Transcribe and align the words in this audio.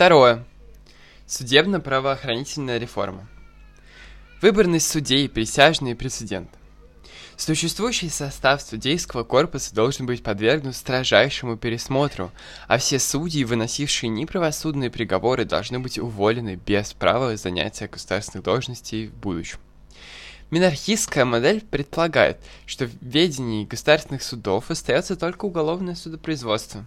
Второе. 0.00 0.46
Судебно-правоохранительная 1.26 2.78
реформа. 2.78 3.28
Выборность 4.40 4.88
судей, 4.88 5.28
присяжные 5.28 5.94
прецедент. 5.94 6.48
Существующий 7.36 8.08
состав 8.08 8.62
судейского 8.62 9.24
корпуса 9.24 9.74
должен 9.74 10.06
быть 10.06 10.22
подвергнут 10.22 10.74
строжайшему 10.74 11.58
пересмотру, 11.58 12.32
а 12.66 12.78
все 12.78 12.98
судьи, 12.98 13.44
выносившие 13.44 14.08
неправосудные 14.08 14.88
приговоры, 14.88 15.44
должны 15.44 15.80
быть 15.80 15.98
уволены 15.98 16.54
без 16.54 16.94
права 16.94 17.36
занятия 17.36 17.86
государственных 17.86 18.42
должностей 18.42 19.08
в 19.08 19.14
будущем. 19.14 19.58
Минархистская 20.50 21.26
модель 21.26 21.60
предполагает, 21.60 22.38
что 22.64 22.86
в 22.86 23.02
ведении 23.02 23.66
государственных 23.66 24.22
судов 24.22 24.70
остается 24.70 25.14
только 25.14 25.44
уголовное 25.44 25.94
судопроизводство. 25.94 26.86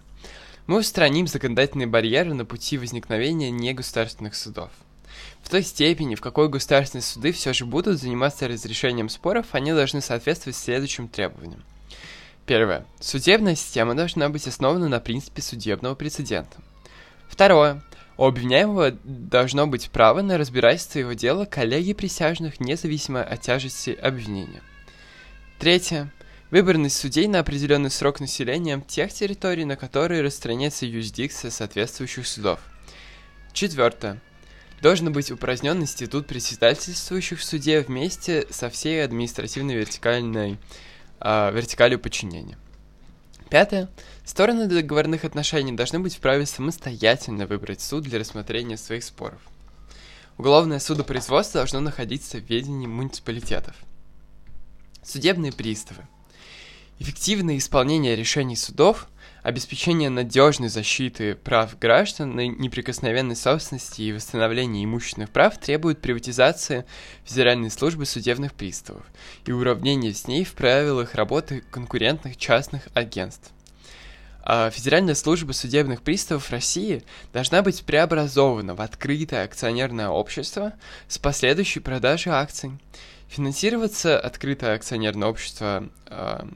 Мы 0.66 0.78
устраним 0.78 1.26
законодательные 1.26 1.86
барьеры 1.86 2.32
на 2.32 2.46
пути 2.46 2.78
возникновения 2.78 3.50
негосударственных 3.50 4.34
судов. 4.34 4.70
В 5.42 5.50
той 5.50 5.62
степени, 5.62 6.14
в 6.14 6.22
какой 6.22 6.48
государственные 6.48 7.02
суды 7.02 7.32
все 7.32 7.52
же 7.52 7.66
будут 7.66 8.00
заниматься 8.00 8.48
разрешением 8.48 9.10
споров, 9.10 9.48
они 9.52 9.72
должны 9.72 10.00
соответствовать 10.00 10.56
следующим 10.56 11.08
требованиям. 11.08 11.62
Первое. 12.46 12.86
Судебная 12.98 13.54
система 13.54 13.94
должна 13.94 14.30
быть 14.30 14.46
основана 14.46 14.88
на 14.88 15.00
принципе 15.00 15.42
судебного 15.42 15.94
прецедента. 15.94 16.56
Второе. 17.28 17.82
У 18.16 18.24
обвиняемого 18.24 18.92
должно 19.02 19.66
быть 19.66 19.90
право 19.90 20.22
на 20.22 20.38
разбирательство 20.38 20.98
его 20.98 21.12
дела 21.12 21.46
коллеги 21.46 21.92
присяжных, 21.92 22.60
независимо 22.60 23.22
от 23.22 23.40
тяжести 23.42 23.90
обвинения. 23.90 24.62
Третье. 25.58 26.12
Выборность 26.54 26.96
судей 26.96 27.26
на 27.26 27.40
определенный 27.40 27.90
срок 27.90 28.20
населением 28.20 28.80
тех 28.80 29.12
территорий, 29.12 29.64
на 29.64 29.74
которые 29.74 30.22
распространяется 30.22 30.86
юрисдикция 30.86 31.50
соответствующих 31.50 32.28
судов. 32.28 32.60
Четвертое. 33.52 34.22
Должен 34.80 35.12
быть 35.12 35.32
упразднен 35.32 35.82
институт 35.82 36.28
председательствующих 36.28 37.40
в 37.40 37.44
суде 37.44 37.80
вместе 37.80 38.46
со 38.50 38.70
всей 38.70 39.02
административной 39.02 39.74
вертикальной 39.74 40.58
э, 41.18 41.50
вертикалью 41.52 41.98
подчинения. 41.98 42.56
Пятое. 43.50 43.90
Стороны 44.24 44.68
договорных 44.68 45.24
отношений 45.24 45.72
должны 45.72 45.98
быть 45.98 46.14
вправе 46.14 46.46
самостоятельно 46.46 47.48
выбрать 47.48 47.80
суд 47.80 48.04
для 48.04 48.20
рассмотрения 48.20 48.76
своих 48.76 49.02
споров. 49.02 49.40
Уголовное 50.38 50.78
судопроизводство 50.78 51.62
должно 51.62 51.80
находиться 51.80 52.38
в 52.38 52.48
ведении 52.48 52.86
муниципалитетов. 52.86 53.74
Судебные 55.02 55.52
приставы. 55.52 56.06
Эффективное 57.00 57.58
исполнение 57.58 58.14
решений 58.14 58.54
судов, 58.54 59.08
обеспечение 59.42 60.10
надежной 60.10 60.68
защиты 60.68 61.34
прав 61.34 61.76
граждан 61.80 62.36
на 62.36 62.46
неприкосновенной 62.46 63.34
собственности 63.34 64.02
и 64.02 64.12
восстановление 64.12 64.84
имущественных 64.84 65.30
прав 65.30 65.58
требует 65.58 66.00
приватизации 66.00 66.84
Федеральной 67.24 67.72
службы 67.72 68.06
судебных 68.06 68.54
приставов 68.54 69.04
и 69.44 69.50
уравнения 69.50 70.14
с 70.14 70.28
ней 70.28 70.44
в 70.44 70.52
правилах 70.52 71.16
работы 71.16 71.64
конкурентных 71.72 72.36
частных 72.36 72.86
агентств. 72.94 73.50
А 74.44 74.70
Федеральная 74.70 75.16
служба 75.16 75.50
судебных 75.50 76.02
приставов 76.02 76.50
России 76.50 77.02
должна 77.32 77.62
быть 77.62 77.82
преобразована 77.82 78.76
в 78.76 78.80
открытое 78.80 79.44
акционерное 79.44 80.10
общество 80.10 80.74
с 81.08 81.18
последующей 81.18 81.80
продажей 81.80 82.32
акций. 82.32 82.70
Финансироваться 83.26 84.20
открытое 84.20 84.76
акционерное 84.76 85.28
общество 85.28 85.88
э, 86.06 86.46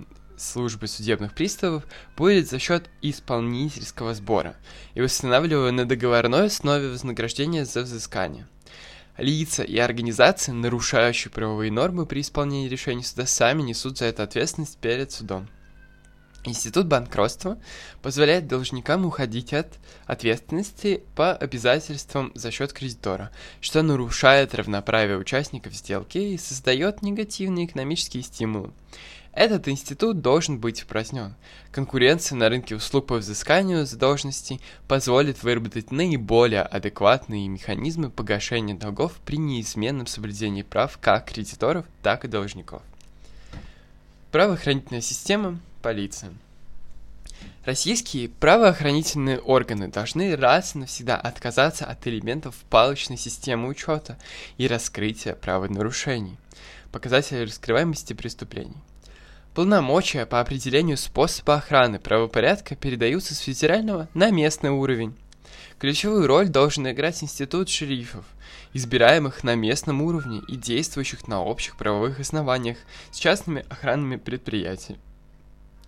службы 0.40 0.86
судебных 0.86 1.34
приставов 1.34 1.84
будет 2.16 2.48
за 2.48 2.58
счет 2.58 2.88
исполнительского 3.02 4.14
сбора 4.14 4.56
и 4.94 5.00
восстанавливая 5.00 5.72
на 5.72 5.84
договорной 5.84 6.46
основе 6.46 6.88
вознаграждения 6.88 7.64
за 7.64 7.82
взыскание. 7.82 8.46
Лица 9.16 9.64
и 9.64 9.76
организации, 9.78 10.52
нарушающие 10.52 11.30
правовые 11.30 11.72
нормы 11.72 12.06
при 12.06 12.20
исполнении 12.20 12.68
решений 12.68 13.02
суда, 13.02 13.26
сами 13.26 13.62
несут 13.62 13.98
за 13.98 14.04
это 14.06 14.22
ответственность 14.22 14.78
перед 14.78 15.10
судом. 15.10 15.48
Институт 16.44 16.86
банкротства 16.86 17.58
позволяет 18.00 18.46
должникам 18.46 19.04
уходить 19.04 19.52
от 19.52 19.74
ответственности 20.06 21.02
по 21.16 21.32
обязательствам 21.32 22.30
за 22.34 22.50
счет 22.52 22.72
кредитора, 22.72 23.30
что 23.60 23.82
нарушает 23.82 24.54
равноправие 24.54 25.18
участников 25.18 25.74
сделки 25.74 26.18
и 26.18 26.38
создает 26.38 27.02
негативные 27.02 27.66
экономические 27.66 28.22
стимулы. 28.22 28.70
Этот 29.32 29.68
институт 29.68 30.20
должен 30.20 30.58
быть 30.58 30.82
упразднен. 30.82 31.34
Конкуренция 31.70 32.34
на 32.36 32.48
рынке 32.48 32.74
услуг 32.74 33.06
по 33.06 33.16
взысканию 33.16 33.86
задолженностей 33.86 34.60
позволит 34.88 35.42
выработать 35.42 35.92
наиболее 35.92 36.62
адекватные 36.62 37.46
механизмы 37.46 38.10
погашения 38.10 38.74
долгов 38.74 39.12
при 39.24 39.38
неизменном 39.38 40.06
соблюдении 40.06 40.62
прав 40.62 40.98
как 40.98 41.26
кредиторов, 41.26 41.84
так 42.02 42.24
и 42.24 42.28
должников. 42.28 42.82
Правоохранительная 44.32 45.02
система, 45.02 45.60
полиция. 45.88 46.34
Российские 47.64 48.28
правоохранительные 48.28 49.38
органы 49.38 49.88
должны 49.88 50.36
раз 50.36 50.74
и 50.74 50.80
навсегда 50.80 51.16
отказаться 51.16 51.86
от 51.86 52.06
элементов 52.06 52.54
палочной 52.68 53.16
системы 53.16 53.68
учета 53.68 54.18
и 54.58 54.68
раскрытия 54.68 55.34
правонарушений, 55.34 56.36
показателей 56.92 57.44
раскрываемости 57.44 58.12
преступлений. 58.12 58.76
Полномочия 59.54 60.26
по 60.26 60.40
определению 60.40 60.98
способа 60.98 61.54
охраны 61.54 61.98
правопорядка 61.98 62.76
передаются 62.76 63.34
с 63.34 63.38
федерального 63.38 64.10
на 64.12 64.30
местный 64.30 64.68
уровень. 64.68 65.16
Ключевую 65.78 66.26
роль 66.26 66.48
должен 66.50 66.86
играть 66.90 67.22
институт 67.22 67.70
шерифов, 67.70 68.26
избираемых 68.74 69.42
на 69.42 69.54
местном 69.54 70.02
уровне 70.02 70.42
и 70.48 70.56
действующих 70.56 71.26
на 71.28 71.42
общих 71.42 71.78
правовых 71.78 72.20
основаниях 72.20 72.76
с 73.10 73.16
частными 73.16 73.64
охранными 73.70 74.16
предприятиями. 74.16 75.00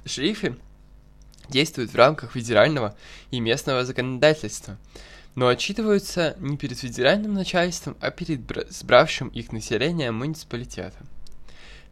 Шерифы 0.04 0.56
действуют 1.48 1.92
в 1.92 1.96
рамках 1.96 2.32
федерального 2.32 2.96
и 3.30 3.40
местного 3.40 3.84
законодательства, 3.84 4.78
но 5.34 5.48
отчитываются 5.48 6.36
не 6.38 6.56
перед 6.56 6.78
федеральным 6.78 7.34
начальством, 7.34 7.96
а 8.00 8.10
перед 8.10 8.40
сбравшим 8.70 9.28
их 9.28 9.52
населением 9.52 10.16
муниципалитетом. 10.16 11.06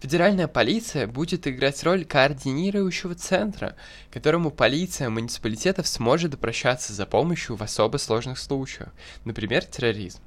Федеральная 0.01 0.47
полиция 0.47 1.09
будет 1.09 1.49
играть 1.49 1.83
роль 1.83 2.05
координирующего 2.05 3.17
центра, 3.17 3.75
которому 4.13 4.53
полиция 4.53 5.11
муниципалитетов 5.11 5.89
сможет 5.89 6.35
обращаться 6.35 6.93
за 6.93 7.05
помощью 7.05 7.57
в 7.57 7.63
особо 7.63 7.97
сложных 7.97 8.39
случаях, 8.39 8.91
например, 9.25 9.65
терроризм. 9.65 10.21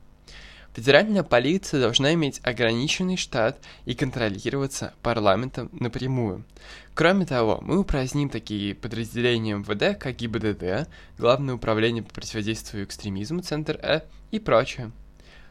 Федеральная 0.74 1.24
полиция 1.24 1.82
должна 1.82 2.14
иметь 2.14 2.40
ограниченный 2.44 3.18
штат 3.18 3.59
и 3.86 3.94
контролироваться 3.94 4.94
парламентом 5.02 5.70
напрямую. 5.74 6.46
Кроме 6.94 7.26
того, 7.26 7.59
мы 7.62 7.78
упраздним 7.80 8.30
такие 8.30 8.74
подразделения 8.74 9.56
МВД, 9.56 10.00
как 10.00 10.16
ГИБДД, 10.16 10.88
Главное 11.18 11.56
управление 11.56 12.04
по 12.04 12.14
противодействию 12.14 12.86
экстремизму, 12.86 13.42
Центр 13.42 13.80
Э 13.84 14.02
и 14.32 14.40
прочее. 14.40 14.92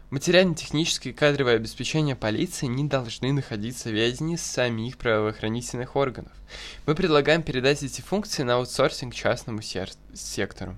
Материально-техническое 0.09 1.11
и 1.11 1.13
кадровое 1.13 1.57
обеспечение 1.57 2.17
полиции 2.17 2.67
не 2.67 2.85
должны 2.85 3.33
находиться 3.33 3.91
в 3.91 3.93
ведении 3.93 4.35
самих 4.37 4.99
правоохранительных 4.99 5.95
органов. 5.95 6.33
Мы 6.87 6.97
предлагаем 6.97 7.43
передать 7.43 7.83
эти 7.83 8.01
функции 8.01 8.43
на 8.43 8.55
аутсорсинг 8.55 9.15
частному 9.15 9.61
сектору. 10.15 10.77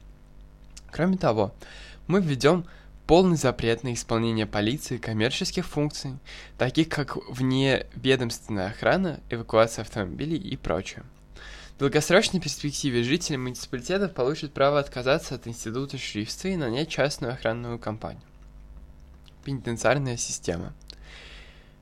Кроме 0.91 1.17
того, 1.17 1.55
мы 2.09 2.21
введем 2.21 2.67
полный 3.13 3.37
запрет 3.37 3.83
на 3.83 3.93
исполнение 3.93 4.47
полиции 4.47 4.97
коммерческих 4.97 5.67
функций, 5.67 6.13
таких 6.57 6.89
как 6.89 7.19
вневедомственная 7.29 8.69
охрана, 8.69 9.21
эвакуация 9.29 9.83
автомобилей 9.83 10.39
и 10.39 10.57
прочее. 10.57 11.03
В 11.77 11.81
долгосрочной 11.81 12.41
перспективе 12.41 13.03
жители 13.03 13.37
муниципалитетов 13.37 14.15
получат 14.15 14.55
право 14.55 14.79
отказаться 14.79 15.35
от 15.35 15.47
института 15.47 15.99
шрифтства 15.99 16.49
и 16.49 16.57
нанять 16.57 16.89
частную 16.89 17.35
охранную 17.35 17.79
компанию 17.79 18.23
пенитенциарная 19.45 20.17
система. 20.17 20.73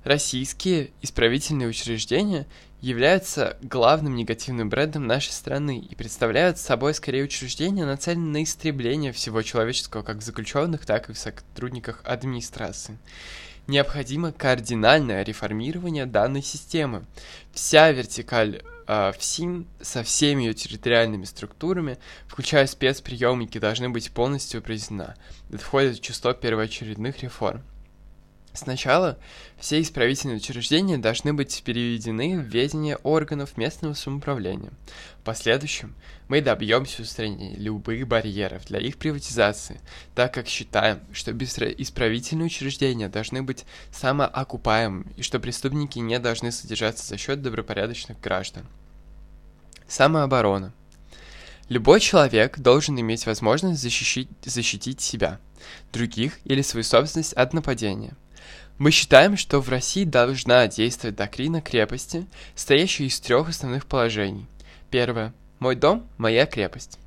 Российские 0.05 0.91
исправительные 1.03 1.69
учреждения 1.69 2.47
являются 2.81 3.59
главным 3.61 4.17
негативным 4.17 4.71
брендом 4.71 5.07
нашей 5.07 5.33
страны 5.33 5.79
и 5.79 5.95
представляют 5.95 6.59
собой 6.59 6.95
скорее 6.95 7.25
учреждения, 7.25 7.85
нацеленные 7.85 8.33
на 8.33 8.43
истребление 8.45 9.13
всего 9.13 9.43
человеческого 9.43 10.03
как 10.03 10.19
в 10.19 10.23
заключенных, 10.23 10.87
так 10.87 11.11
и 11.11 11.13
в 11.13 11.19
сотрудниках 11.19 12.01
администрации. 12.05 12.97
Необходимо 13.67 14.33
кардинальное 14.33 15.23
реформирование 15.23 16.07
данной 16.07 16.43
системы. 16.43 17.05
Вся 17.53 17.93
вертикаль 17.93 18.63
э, 18.89 19.13
ФСИН 19.19 19.67
со 19.83 20.03
всеми 20.03 20.45
ее 20.45 20.55
территориальными 20.55 21.25
структурами, 21.25 21.99
включая 22.27 22.67
спецприемники, 22.67 23.59
должны 23.59 23.91
быть 23.91 24.11
полностью 24.11 24.61
упразднена. 24.61 25.15
Это 25.51 25.59
входит 25.59 25.99
в 25.99 26.01
число 26.01 26.33
первоочередных 26.33 27.23
реформ. 27.23 27.63
Сначала 28.53 29.17
все 29.59 29.81
исправительные 29.81 30.39
учреждения 30.39 30.99
должны 30.99 31.33
быть 31.33 31.63
переведены 31.65 32.37
в 32.37 32.43
ведение 32.43 32.97
органов 32.97 33.57
местного 33.57 33.95
самоуправления. 33.95 34.73
В 35.21 35.23
последующем 35.23 35.95
мы 36.27 36.41
добьемся 36.41 37.03
устранения 37.03 37.55
любых 37.55 38.09
барьеров 38.09 38.67
для 38.67 38.81
их 38.81 38.97
приватизации, 38.97 39.81
так 40.17 40.35
как 40.35 40.49
считаем, 40.49 41.01
что 41.13 41.31
исправительные 41.31 42.47
учреждения 42.47 43.09
должны 43.09 43.43
быть 43.43 43.65
самоокупаемыми 43.93 45.13
и 45.17 45.23
что 45.23 45.39
преступники 45.39 46.01
не 46.01 46.19
должны 46.19 46.51
содержаться 46.51 47.07
за 47.07 47.19
счет 47.19 47.43
добропорядочных 47.43 48.21
граждан. 48.21 48.67
Самооборона. 49.87 50.73
Любой 51.69 52.01
человек 52.01 52.59
должен 52.59 52.99
иметь 52.99 53.27
возможность 53.27 53.81
защитить, 53.81 54.29
защитить 54.45 55.01
себя, 55.01 55.39
других 55.93 56.41
или 56.45 56.63
свою 56.63 56.83
собственность 56.83 57.33
от 57.35 57.55
нападения– 57.55 58.15
мы 58.81 58.93
считаем, 58.93 59.37
что 59.37 59.61
в 59.61 59.69
России 59.69 60.05
должна 60.05 60.67
действовать 60.67 61.15
доктрина 61.15 61.61
крепости, 61.61 62.27
стоящая 62.55 63.05
из 63.05 63.21
трех 63.21 63.51
основных 63.51 63.85
положений. 63.85 64.47
Первое. 64.91 65.35
Мой 65.59 65.77
дом– 65.77 66.09
моя 66.17 66.47
крепость. 66.47 66.99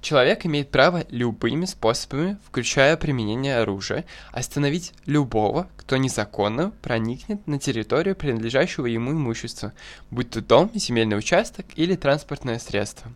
Человек 0.00 0.46
имеет 0.46 0.70
право 0.70 1.04
любыми 1.10 1.64
способами, 1.64 2.38
включая 2.46 2.96
применение 2.96 3.58
оружия, 3.58 4.04
остановить 4.30 4.92
любого, 5.04 5.68
кто 5.76 5.96
незаконно 5.96 6.70
проникнет 6.80 7.44
на 7.48 7.58
территорию 7.58 8.14
принадлежащего 8.14 8.86
ему 8.86 9.10
имущества, 9.10 9.72
будь 10.12 10.30
то 10.30 10.40
дом, 10.40 10.70
земельный 10.74 11.18
участок 11.18 11.66
или 11.74 11.96
транспортное 11.96 12.60
средство. 12.60 13.10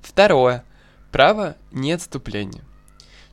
Второе. 0.00 0.62
Право 1.10 1.56
неотступления. 1.72 2.62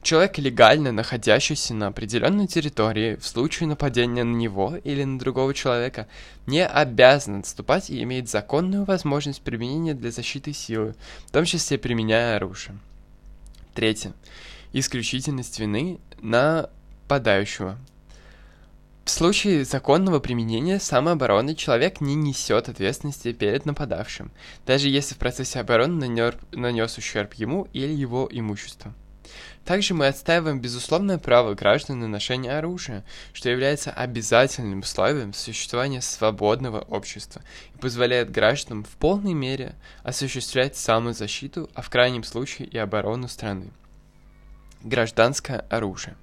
Человек, 0.02 0.38
легально 0.38 0.92
находящийся 0.92 1.74
на 1.74 1.88
определенной 1.88 2.48
территории, 2.48 3.16
в 3.16 3.28
случае 3.28 3.68
нападения 3.68 4.24
на 4.24 4.36
него 4.36 4.78
или 4.84 5.04
на 5.04 5.20
другого 5.20 5.54
человека, 5.54 6.08
не 6.46 6.66
обязан 6.66 7.40
отступать 7.40 7.90
и 7.90 8.02
имеет 8.04 8.30
законную 8.30 8.86
возможность 8.86 9.42
применения 9.42 9.94
для 9.94 10.12
защиты 10.12 10.54
силы, 10.54 10.96
в 11.26 11.32
том 11.32 11.44
числе 11.44 11.78
применяя 11.78 12.38
оружие. 12.38 12.78
Третье. 13.74 14.14
Исключительность 14.72 15.60
вины 15.60 16.00
нападающего. 16.22 17.78
В 19.04 19.10
случае 19.10 19.64
законного 19.66 20.20
применения 20.20 20.80
самообороны 20.80 21.56
человек 21.56 22.02
не 22.02 22.14
несет 22.16 22.70
ответственности 22.70 23.32
перед 23.34 23.66
нападавшим, 23.66 24.32
даже 24.66 24.90
если 24.90 25.16
в 25.16 25.18
процессе 25.18 25.60
обороны 25.60 26.34
нанес 26.52 26.98
ущерб 26.98 27.34
ему 27.36 27.68
или 27.74 27.94
его 27.94 28.28
имуществу. 28.32 28.94
Также 29.66 29.94
мы 29.94 30.08
отстаиваем 30.08 30.62
безусловное 30.62 31.18
право 31.18 31.54
граждан 31.54 32.00
на 32.00 32.08
ношение 32.08 32.58
оружия, 32.58 33.04
что 33.34 33.50
является 33.50 33.92
обязательным 33.92 34.80
условием 34.80 35.34
существования 35.34 36.02
свободного 36.02 36.80
общества 36.80 37.42
и 37.76 37.78
позволяет 37.78 38.32
гражданам 38.32 38.84
в 38.84 38.96
полной 38.98 39.34
мере 39.34 39.76
осуществлять 40.04 40.78
самозащиту, 40.78 41.70
а 41.74 41.82
в 41.82 41.90
крайнем 41.90 42.24
случае 42.24 42.68
и 42.68 42.78
оборону 42.78 43.28
страны. 43.28 43.72
Гражданское 44.84 45.66
оружие. 45.70 46.16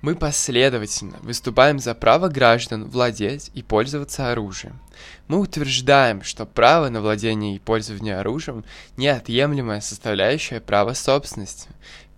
Мы 0.00 0.14
последовательно 0.14 1.18
выступаем 1.22 1.80
за 1.80 1.92
право 1.92 2.28
граждан 2.28 2.84
владеть 2.84 3.50
и 3.54 3.64
пользоваться 3.64 4.30
оружием. 4.30 4.78
Мы 5.26 5.40
утверждаем, 5.40 6.22
что 6.22 6.46
право 6.46 6.88
на 6.88 7.00
владение 7.00 7.56
и 7.56 7.58
пользование 7.58 8.18
оружием– 8.18 8.64
неотъемлемая 8.96 9.80
составляющая 9.80 10.60
права 10.60 10.94
собственности. 10.94 11.68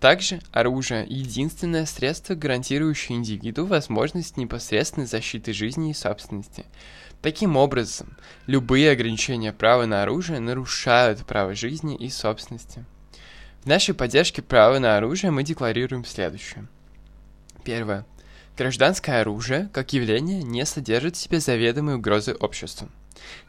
Также 0.00 0.41
оружие– 0.50 1.05
единственное 1.08 1.85
средство, 1.85 2.35
гарантирующее 2.35 3.19
индивиду 3.19 3.67
возможность 3.67 4.38
непосредственной 4.38 5.06
защиты 5.06 5.52
жизни 5.52 5.91
и 5.91 5.94
собственности. 5.94 6.64
Таким 7.20 7.58
образом, 7.58 8.17
любые 8.47 8.93
ограничения 8.93 9.52
права 9.52 9.85
на 9.85 10.02
оружие 10.02 10.41
нарушают 10.41 11.26
право 11.26 11.55
жизни 11.55 11.97
и 11.97 12.08
собственности. 12.08 12.87
В 13.62 13.67
нашей 13.67 13.93
поддержке 13.94 14.41
права 14.41 14.79
на 14.79 14.97
оружие 14.97 15.32
мы 15.32 15.43
декларируем 15.43 16.06
следующее. 16.06 16.67
Первое. 17.62 18.06
Гражданское 18.56 19.20
оружие, 19.20 19.69
как 19.70 19.93
явление, 19.93 20.43
не 20.43 20.64
содержит 20.64 21.17
в 21.17 21.20
себе 21.20 21.41
заведомой 21.41 21.97
угрозы 21.97 22.32
обществу. 22.32 22.88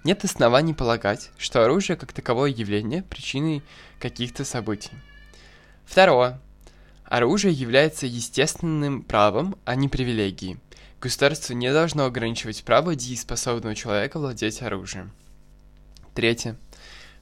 Нет 0.04 0.26
оснований 0.26 0.74
полагать, 0.74 1.30
что 1.38 1.64
оружие 1.64 1.96
как 1.96 2.12
таковое 2.12 2.50
явление 2.50 3.04
причиной 3.04 3.64
каких-то 4.02 4.44
событий. 4.44 4.92
Второе. 5.92 6.40
Оружие 7.04 7.54
является 7.54 8.06
естественным 8.06 9.04
правом, 9.04 9.58
а 9.66 9.76
не 9.76 9.90
привилегией. 9.90 10.58
Государство 11.02 11.52
не 11.52 11.70
должно 11.74 12.06
ограничивать 12.06 12.64
право 12.64 12.96
дееспособного 12.96 13.76
человека 13.76 14.18
владеть 14.18 14.62
оружием. 14.62 15.12
Третье. 16.16 16.56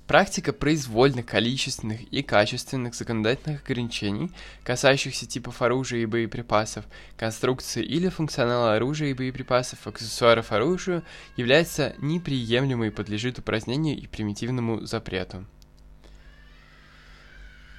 Практика 0.05 0.53
произвольных 0.53 1.25
количественных 1.25 2.03
и 2.13 2.21
качественных 2.21 2.93
законодательных 2.93 3.63
ограничений, 3.63 4.31
касающихся 4.63 5.25
типов 5.25 5.63
оружия 5.63 6.01
и 6.01 6.05
боеприпасов, 6.05 6.85
конструкции 7.17 7.83
или 7.83 8.09
функционала 8.09 8.75
оружия 8.75 9.09
и 9.09 9.15
боеприпасов, 9.15 9.87
аксессуаров 9.87 10.51
оружия, 10.51 11.01
является 11.37 11.95
неприемлемой 11.97 12.89
и 12.89 12.91
подлежит 12.91 13.39
упразднению 13.39 13.97
и 13.97 14.05
примитивному 14.05 14.85
запрету. 14.85 15.47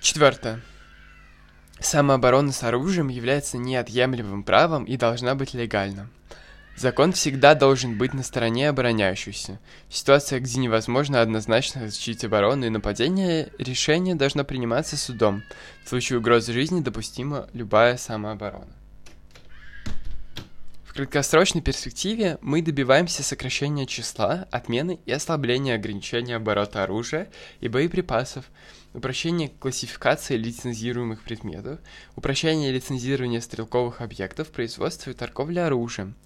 Четвертое. 0.00 0.60
Самооборона 1.80 2.52
с 2.52 2.62
оружием 2.62 3.08
является 3.08 3.58
неотъемлемым 3.58 4.44
правом 4.44 4.84
и 4.84 4.96
должна 4.96 5.34
быть 5.34 5.54
легальна. 5.54 6.08
Закон 6.76 7.12
всегда 7.12 7.54
должен 7.54 7.98
быть 7.98 8.14
на 8.14 8.22
стороне 8.22 8.68
обороняющейся. 8.68 9.58
В 9.88 9.94
ситуациях, 9.94 10.42
где 10.44 10.60
невозможно 10.60 11.20
однозначно 11.20 11.86
защитить 11.86 12.24
оборону 12.24 12.64
и 12.64 12.70
нападение, 12.70 13.50
решение 13.58 14.14
должно 14.14 14.44
приниматься 14.44 14.96
судом. 14.96 15.42
В 15.84 15.88
случае 15.90 16.20
угрозы 16.20 16.52
жизни 16.52 16.80
допустима 16.80 17.48
любая 17.52 17.96
самооборона. 17.96 18.79
В 20.90 20.92
краткосрочной 20.92 21.62
перспективе 21.62 22.36
мы 22.40 22.62
добиваемся 22.62 23.22
сокращения 23.22 23.86
числа, 23.86 24.48
отмены 24.50 24.98
и 25.06 25.12
ослабления 25.12 25.76
ограничения 25.76 26.34
оборота 26.34 26.82
оружия 26.82 27.30
и 27.60 27.68
боеприпасов, 27.68 28.46
упрощение 28.92 29.50
классификации 29.50 30.36
лицензируемых 30.36 31.22
предметов, 31.22 31.78
упрощение 32.16 32.72
лицензирования 32.72 33.40
стрелковых 33.40 34.00
объектов, 34.00 34.50
производства 34.50 35.10
и 35.10 35.14
торговли 35.14 35.60
оружием. 35.60 36.16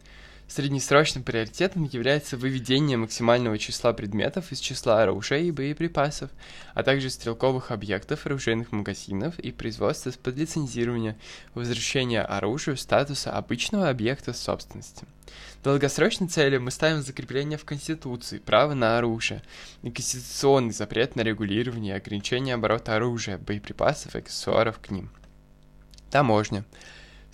Среднесрочным 0.47 1.25
приоритетом 1.25 1.85
является 1.85 2.37
выведение 2.37 2.99
максимального 2.99 3.59
числа 3.59 3.93
предметов 3.95 4.53
из 4.53 4.61
числа 4.61 5.03
оружия 5.03 5.39
и 5.39 5.51
боеприпасов, 5.51 6.31
а 6.75 6.83
также 6.83 7.09
стрелковых 7.09 7.71
объектов, 7.71 8.27
оружейных 8.27 8.71
магазинов 8.71 9.39
и 9.39 9.51
производства 9.53 10.13
под 10.23 10.37
лицензирование, 10.37 11.17
возвращение 11.55 12.21
оружию 12.23 12.77
статуса 12.77 13.33
обычного 13.33 13.89
объекта 13.89 14.35
собственности. 14.35 15.07
Долгосрочной 15.65 16.29
целью 16.29 16.61
мы 16.61 16.71
ставим 16.71 17.01
закрепление 17.01 17.57
в 17.57 17.65
Конституции 17.65 18.39
права 18.39 18.75
на 18.75 18.99
оружие 18.99 19.43
и 19.83 19.91
конституционный 19.91 20.73
запрет 20.73 21.17
на 21.17 21.23
регулирование 21.23 21.95
и 21.95 21.97
ограничение 21.97 22.57
оборота 22.57 22.95
оружия, 22.95 23.39
боеприпасов 23.39 24.15
и 24.15 24.19
аксессуаров 24.19 24.79
к 24.79 24.91
ним. 24.91 25.11
Таможня. 26.11 26.65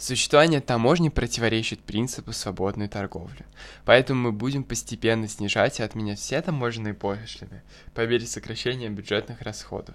Существование 0.00 0.62
таможни 0.62 1.10
противоречит 1.10 1.80
принципу 1.80 2.32
свободной 2.32 2.88
торговли, 2.88 3.44
поэтому 3.84 4.22
мы 4.22 4.32
будем 4.32 4.64
постепенно 4.64 5.28
снижать 5.28 5.78
и 5.78 5.82
отменять 5.82 6.18
все 6.18 6.40
таможенные 6.40 6.94
пошлины 6.94 7.62
по 7.92 8.06
мере 8.06 8.26
сокращения 8.26 8.88
бюджетных 8.88 9.42
расходов. 9.42 9.94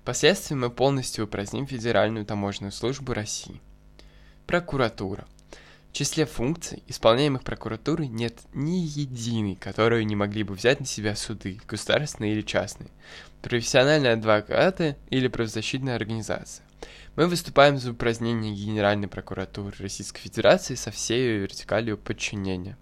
Впоследствии 0.00 0.54
мы 0.54 0.70
полностью 0.70 1.26
упраздним 1.26 1.66
Федеральную 1.66 2.24
таможенную 2.24 2.72
службу 2.72 3.12
России. 3.12 3.60
Прокуратура. 4.46 5.26
В 5.90 5.92
числе 5.92 6.24
функций, 6.24 6.82
исполняемых 6.86 7.44
прокуратурой, 7.44 8.08
нет 8.08 8.38
ни 8.54 8.78
единой, 8.78 9.56
которую 9.56 10.06
не 10.06 10.16
могли 10.16 10.42
бы 10.42 10.54
взять 10.54 10.80
на 10.80 10.86
себя 10.86 11.14
суды, 11.14 11.60
государственные 11.68 12.32
или 12.32 12.40
частные, 12.40 12.88
профессиональные 13.42 14.14
адвокаты 14.14 14.96
или 15.10 15.28
правозащитная 15.28 15.96
организация. 15.96 16.64
Мы 17.16 17.28
выступаем 17.28 17.78
за 17.78 17.92
упразднение 17.92 18.52
Генеральной 18.52 19.06
прокуратуры 19.06 19.72
Российской 19.78 20.20
Федерации 20.20 20.74
со 20.74 20.90
всей 20.90 21.18
ее 21.20 21.38
вертикалью 21.38 21.96
подчинения. 21.96 22.76